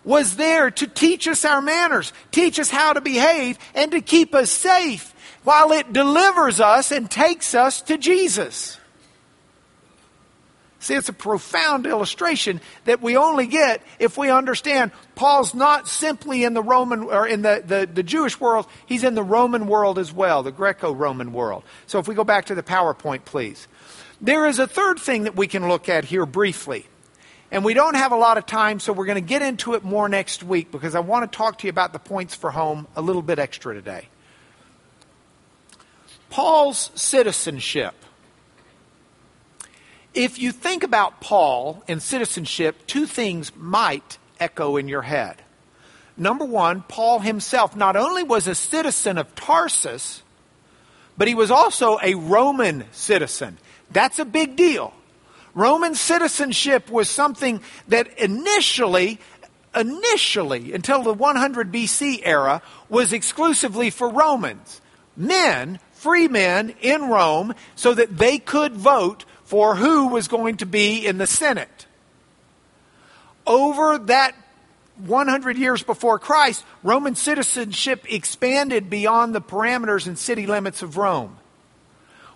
[0.05, 4.35] was there to teach us our manners, teach us how to behave, and to keep
[4.35, 5.15] us safe
[5.45, 8.79] while it delivers us and takes us to Jesus.
[10.85, 16.45] See, it's a profound illustration that we only get if we understand Paul's not simply
[16.45, 19.99] in the Roman or in the, the, the Jewish world, he's in the Roman world
[19.99, 21.63] as well, the Greco Roman world.
[21.87, 23.67] So if we go back to the PowerPoint, please.
[24.21, 26.85] There is a third thing that we can look at here briefly.
[27.51, 29.85] And we don't have a lot of time, so we're going to get into it
[29.85, 32.89] more next week because I want to talk to you about the points for home
[32.95, 34.09] a little bit extra today.
[36.29, 37.95] Paul's citizenship.
[40.15, 45.43] If you think about Paul and citizenship, two things might echo in your head.
[46.17, 50.23] Number one, Paul himself not only was a citizen of Tarsus,
[51.19, 53.59] but he was also a Roman citizen.
[53.91, 54.95] That's a big deal.
[55.55, 59.19] Roman citizenship was something that initially,
[59.75, 64.81] initially, until the 100 BC era, was exclusively for Romans.
[65.17, 70.67] Men, free men in Rome, so that they could vote for who was going to
[70.67, 71.87] be in the Senate.
[73.47, 74.35] Over that
[74.99, 81.37] 100 years before Christ, Roman citizenship expanded beyond the parameters and city limits of Rome.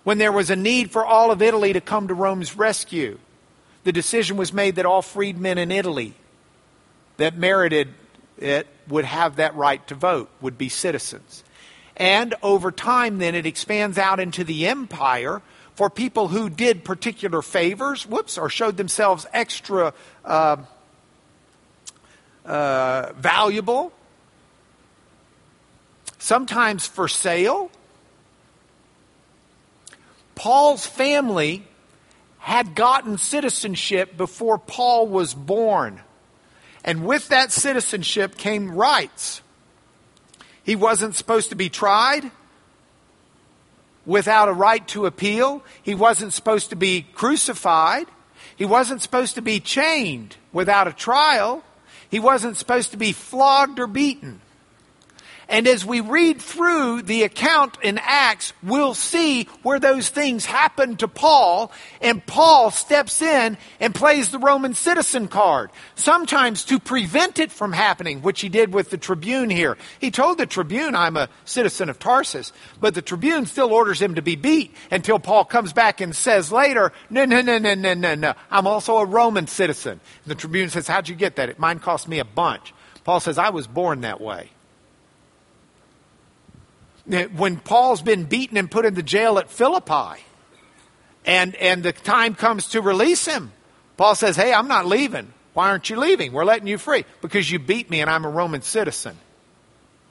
[0.03, 3.19] When there was a need for all of Italy to come to Rome's rescue,
[3.83, 6.13] the decision was made that all freedmen in Italy
[7.17, 7.89] that merited
[8.37, 11.43] it would have that right to vote, would be citizens.
[11.97, 15.41] And over time, then, it expands out into the empire
[15.79, 19.93] for people who did particular favors, whoops, or showed themselves extra.
[20.25, 20.57] Uh,
[22.43, 23.93] uh, valuable,
[26.17, 27.71] sometimes for sale.
[30.35, 31.63] Paul's family
[32.39, 36.01] had gotten citizenship before Paul was born.
[36.83, 39.41] And with that citizenship came rights.
[40.61, 42.31] He wasn't supposed to be tried
[44.09, 45.63] without a right to appeal.
[45.83, 48.07] He wasn't supposed to be crucified.
[48.55, 51.63] He wasn't supposed to be chained without a trial.
[52.09, 54.41] He wasn't supposed to be flogged or beaten.
[55.49, 60.95] And as we read through the account in Acts, we'll see where those things happen
[60.97, 61.71] to Paul,
[62.01, 67.73] and Paul steps in and plays the Roman citizen card, sometimes to prevent it from
[67.73, 69.75] happening, which he did with the tribune here.
[69.99, 74.15] He told the tribune, I'm a citizen of Tarsus, but the tribune still orders him
[74.15, 77.95] to be beat until Paul comes back and says later, no, no, no, no, no,
[77.95, 79.93] no, no, I'm also a Roman citizen.
[79.93, 81.49] And the tribune says, How'd you get that?
[81.49, 82.71] It mine cost me a bunch.
[83.03, 84.51] Paul says, I was born that way
[87.09, 90.21] when Paul's been beaten and put in the jail at Philippi,
[91.25, 93.51] and, and the time comes to release him,
[93.97, 95.33] Paul says, Hey, I'm not leaving.
[95.53, 96.31] Why aren't you leaving?
[96.31, 97.05] We're letting you free.
[97.21, 99.17] Because you beat me and I'm a Roman citizen.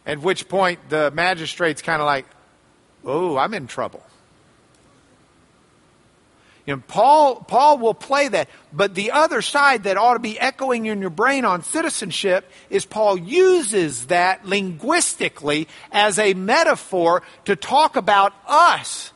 [0.04, 2.26] At which point the magistrate's kind of like,
[3.04, 4.02] Oh, I'm in trouble.
[6.68, 8.50] You know, Paul, Paul will play that.
[8.74, 12.84] But the other side that ought to be echoing in your brain on citizenship is
[12.84, 19.14] Paul uses that linguistically as a metaphor to talk about us.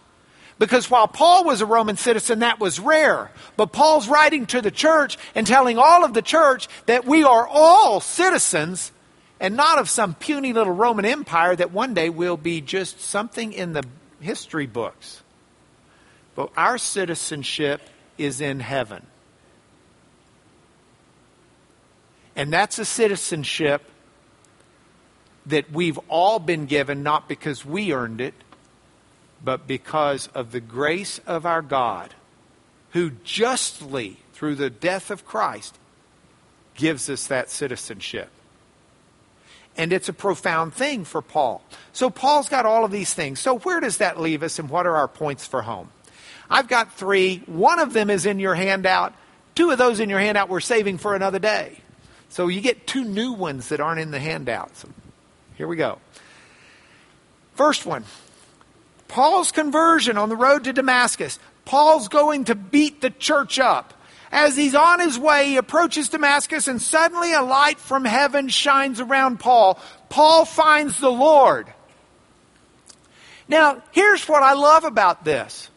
[0.59, 3.31] Because while Paul was a Roman citizen, that was rare.
[3.59, 7.47] But Paul's writing to the church and telling all of the church that we are
[7.47, 8.93] all citizens
[9.39, 13.53] and not of some puny little Roman empire that one day will be just something
[13.53, 13.85] in the
[14.21, 15.22] history books.
[16.35, 17.83] But our citizenship
[18.19, 19.07] is in heaven.
[22.35, 23.83] And that's a citizenship
[25.47, 28.35] that we've all been given, not because we earned it,
[29.45, 32.15] but because of the grace of our God,
[32.91, 35.79] who justly, through the death of Christ,
[36.75, 38.31] gives us that citizenship.
[39.77, 41.63] And it's a profound thing for Paul.
[41.93, 43.41] So Paul's got all of these things.
[43.41, 45.91] So where does that leave us, and what are our points for home?
[46.51, 47.39] I've got three.
[47.47, 49.15] One of them is in your handout.
[49.55, 51.79] Two of those in your handout we're saving for another day.
[52.29, 54.77] So you get two new ones that aren't in the handout.
[54.77, 54.89] So
[55.57, 55.99] here we go.
[57.55, 58.05] First one
[59.09, 61.39] Paul's conversion on the road to Damascus.
[61.65, 63.95] Paul's going to beat the church up.
[64.33, 68.99] As he's on his way, he approaches Damascus, and suddenly a light from heaven shines
[68.99, 69.79] around Paul.
[70.09, 71.71] Paul finds the Lord.
[73.47, 75.69] Now, here's what I love about this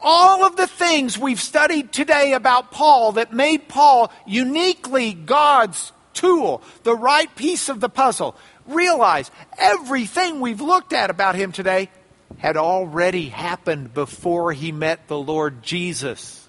[0.00, 6.62] all of the things we've studied today about Paul that made Paul uniquely God's tool,
[6.82, 8.36] the right piece of the puzzle,
[8.66, 11.90] realize everything we've looked at about him today
[12.38, 16.48] had already happened before he met the Lord Jesus.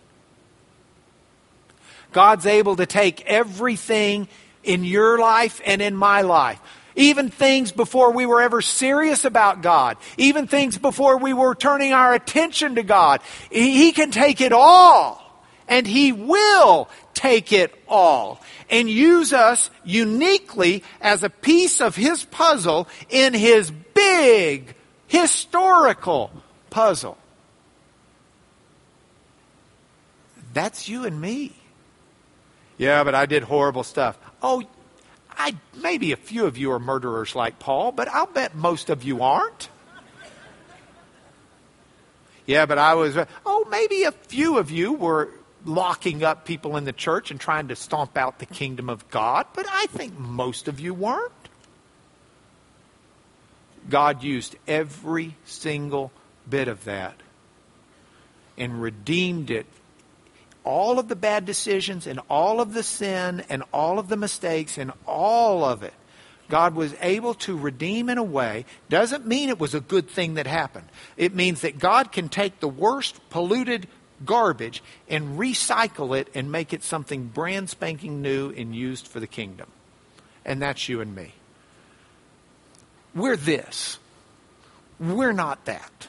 [2.12, 4.28] God's able to take everything
[4.64, 6.60] in your life and in my life
[6.98, 11.94] even things before we were ever serious about God, even things before we were turning
[11.94, 13.22] our attention to God.
[13.50, 20.84] He can take it all, and He will take it all, and use us uniquely
[21.00, 24.76] as a piece of His puzzle in His big
[25.08, 26.32] historical
[26.70, 27.18] puzzle.
[30.54, 31.54] That's you and me.
[32.80, 34.18] Yeah, but I did horrible stuff.
[34.42, 34.64] Oh,
[35.38, 39.04] I, maybe a few of you are murderers like Paul, but I'll bet most of
[39.04, 39.70] you aren't.
[42.46, 45.30] Yeah, but I was, oh, maybe a few of you were
[45.66, 49.46] locking up people in the church and trying to stomp out the kingdom of God,
[49.54, 51.32] but I think most of you weren't.
[53.90, 56.12] God used every single
[56.50, 57.16] bit of that
[58.58, 59.66] and redeemed it.
[60.68, 64.78] All of the bad decisions and all of the sin and all of the mistakes
[64.78, 65.94] and all of it,
[66.50, 68.66] God was able to redeem in a way.
[68.90, 70.90] Doesn't mean it was a good thing that happened.
[71.16, 73.88] It means that God can take the worst polluted
[74.26, 79.28] garbage and recycle it and make it something brand spanking new and used for the
[79.28, 79.70] kingdom.
[80.44, 81.32] And that's you and me.
[83.16, 84.00] We're this.
[85.00, 86.08] We're not that.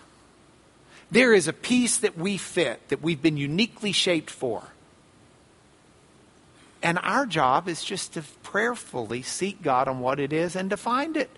[1.11, 4.62] There is a piece that we fit, that we've been uniquely shaped for.
[6.82, 10.76] And our job is just to prayerfully seek God on what it is and to
[10.76, 11.30] find it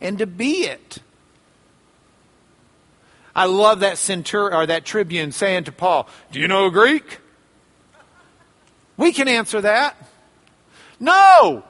[0.00, 0.98] and to be it.
[3.34, 7.18] I love that centur or that tribune saying to Paul, "Do you know Greek?"
[8.96, 9.96] We can answer that.
[10.98, 11.62] No.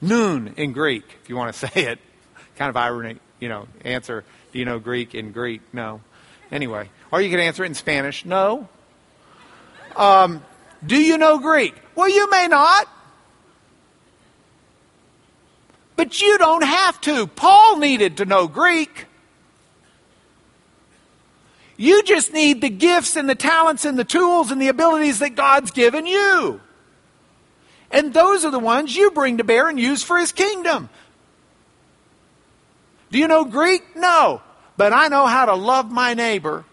[0.00, 1.98] Noon in Greek, if you want to say it.
[2.56, 4.24] Kind of irony, you know, answer,
[4.56, 5.60] do you know Greek in Greek?
[5.74, 6.00] No.
[6.50, 8.24] Anyway, or you can answer it in Spanish.
[8.24, 8.70] No.
[9.94, 10.42] Um,
[10.86, 11.74] do you know Greek?
[11.94, 12.88] Well, you may not.
[15.94, 17.26] But you don't have to.
[17.26, 19.04] Paul needed to know Greek.
[21.76, 25.34] You just need the gifts and the talents and the tools and the abilities that
[25.34, 26.62] God's given you.
[27.90, 30.88] And those are the ones you bring to bear and use for his kingdom.
[33.10, 33.82] Do you know Greek?
[33.94, 34.40] No.
[34.76, 36.64] But I know how to love my neighbor.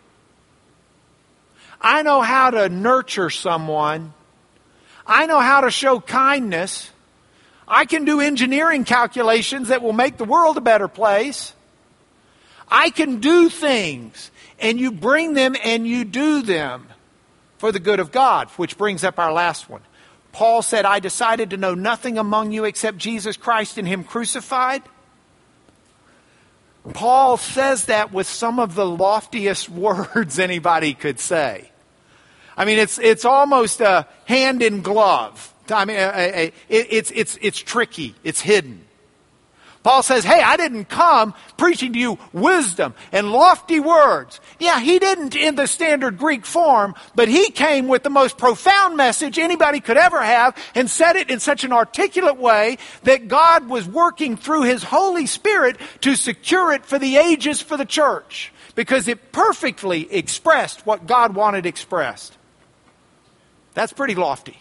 [1.82, 4.14] I know how to nurture someone.
[5.06, 6.89] I know how to show kindness.
[7.68, 11.54] I can do engineering calculations that will make the world a better place.
[12.70, 16.88] I can do things, and you bring them and you do them
[17.58, 19.82] for the good of God, which brings up our last one.
[20.32, 24.82] Paul said, I decided to know nothing among you except Jesus Christ and Him crucified.
[26.91, 31.69] Paul says that with some of the loftiest words anybody could say.
[32.57, 35.53] I mean, it's, it's almost a hand in glove.
[35.69, 35.97] I mean,
[36.69, 38.82] it's, it's, it's tricky, it's hidden.
[39.84, 44.39] Paul says, Hey, I didn't come preaching to you wisdom and lofty words.
[44.59, 48.97] Yeah, he didn't in the standard Greek form, but he came with the most profound
[48.97, 53.69] message anybody could ever have and said it in such an articulate way that God
[53.69, 58.53] was working through his Holy Spirit to secure it for the ages for the church
[58.75, 62.38] because it perfectly expressed what God wanted expressed.
[63.73, 64.57] That's pretty lofty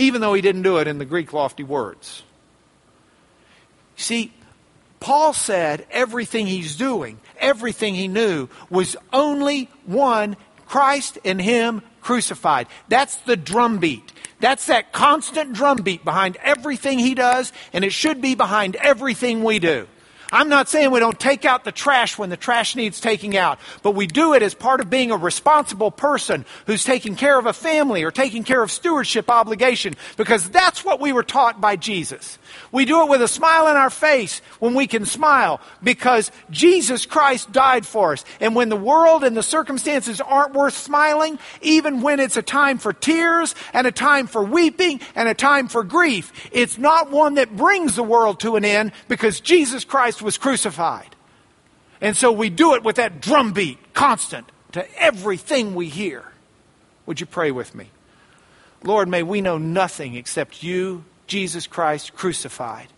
[0.00, 2.22] even though he didn't do it in the Greek lofty words.
[4.00, 4.32] See,
[4.98, 10.36] Paul said everything he's doing, everything he knew, was only one
[10.66, 12.66] Christ and Him crucified.
[12.88, 14.12] That's the drumbeat.
[14.40, 19.58] That's that constant drumbeat behind everything he does, and it should be behind everything we
[19.58, 19.86] do.
[20.32, 23.58] I'm not saying we don't take out the trash when the trash needs taking out,
[23.82, 27.46] but we do it as part of being a responsible person who's taking care of
[27.46, 31.76] a family or taking care of stewardship obligation because that's what we were taught by
[31.76, 32.38] Jesus.
[32.72, 37.06] We do it with a smile on our face when we can smile because Jesus
[37.06, 38.24] Christ died for us.
[38.40, 42.78] And when the world and the circumstances aren't worth smiling, even when it's a time
[42.78, 47.34] for tears and a time for weeping and a time for grief, it's not one
[47.34, 49.84] that brings the world to an end because Jesus
[50.22, 51.16] Was crucified.
[52.00, 56.24] And so we do it with that drumbeat constant to everything we hear.
[57.06, 57.90] Would you pray with me?
[58.82, 62.88] Lord, may we know nothing except you Jesus Christ crucified.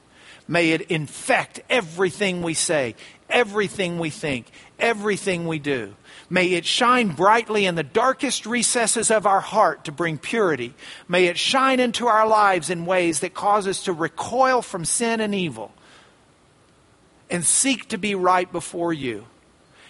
[0.47, 2.95] May it infect everything we say,
[3.29, 4.47] everything we think,
[4.79, 5.95] everything we do.
[6.29, 10.75] May it shine brightly in the darkest recesses of our heart to bring purity.
[11.09, 15.21] May it shine into our lives in ways that cause us to recoil from sin
[15.21, 15.73] and evil
[17.31, 19.27] and seek to be right before you.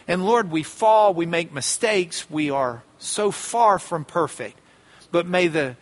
[0.09, 4.59] And Lord, we fall, we make mistakes, we are so far from perfect.
[5.11, 5.76] But may the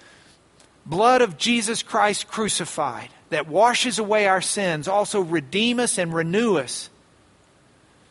[0.85, 6.57] blood of Jesus Christ crucified that washes away our sins also redeem us and renew
[6.57, 6.91] us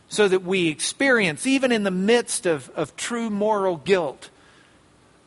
[0.08, 4.30] so that we experience, even in the midst of, of true moral guilt,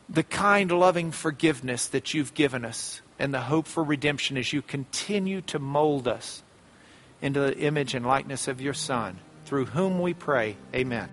[0.09, 4.61] the kind, loving forgiveness that you've given us and the hope for redemption as you
[4.61, 6.43] continue to mold us
[7.23, 10.57] into the image and likeness of your Son, through whom we pray.
[10.75, 11.09] Amen.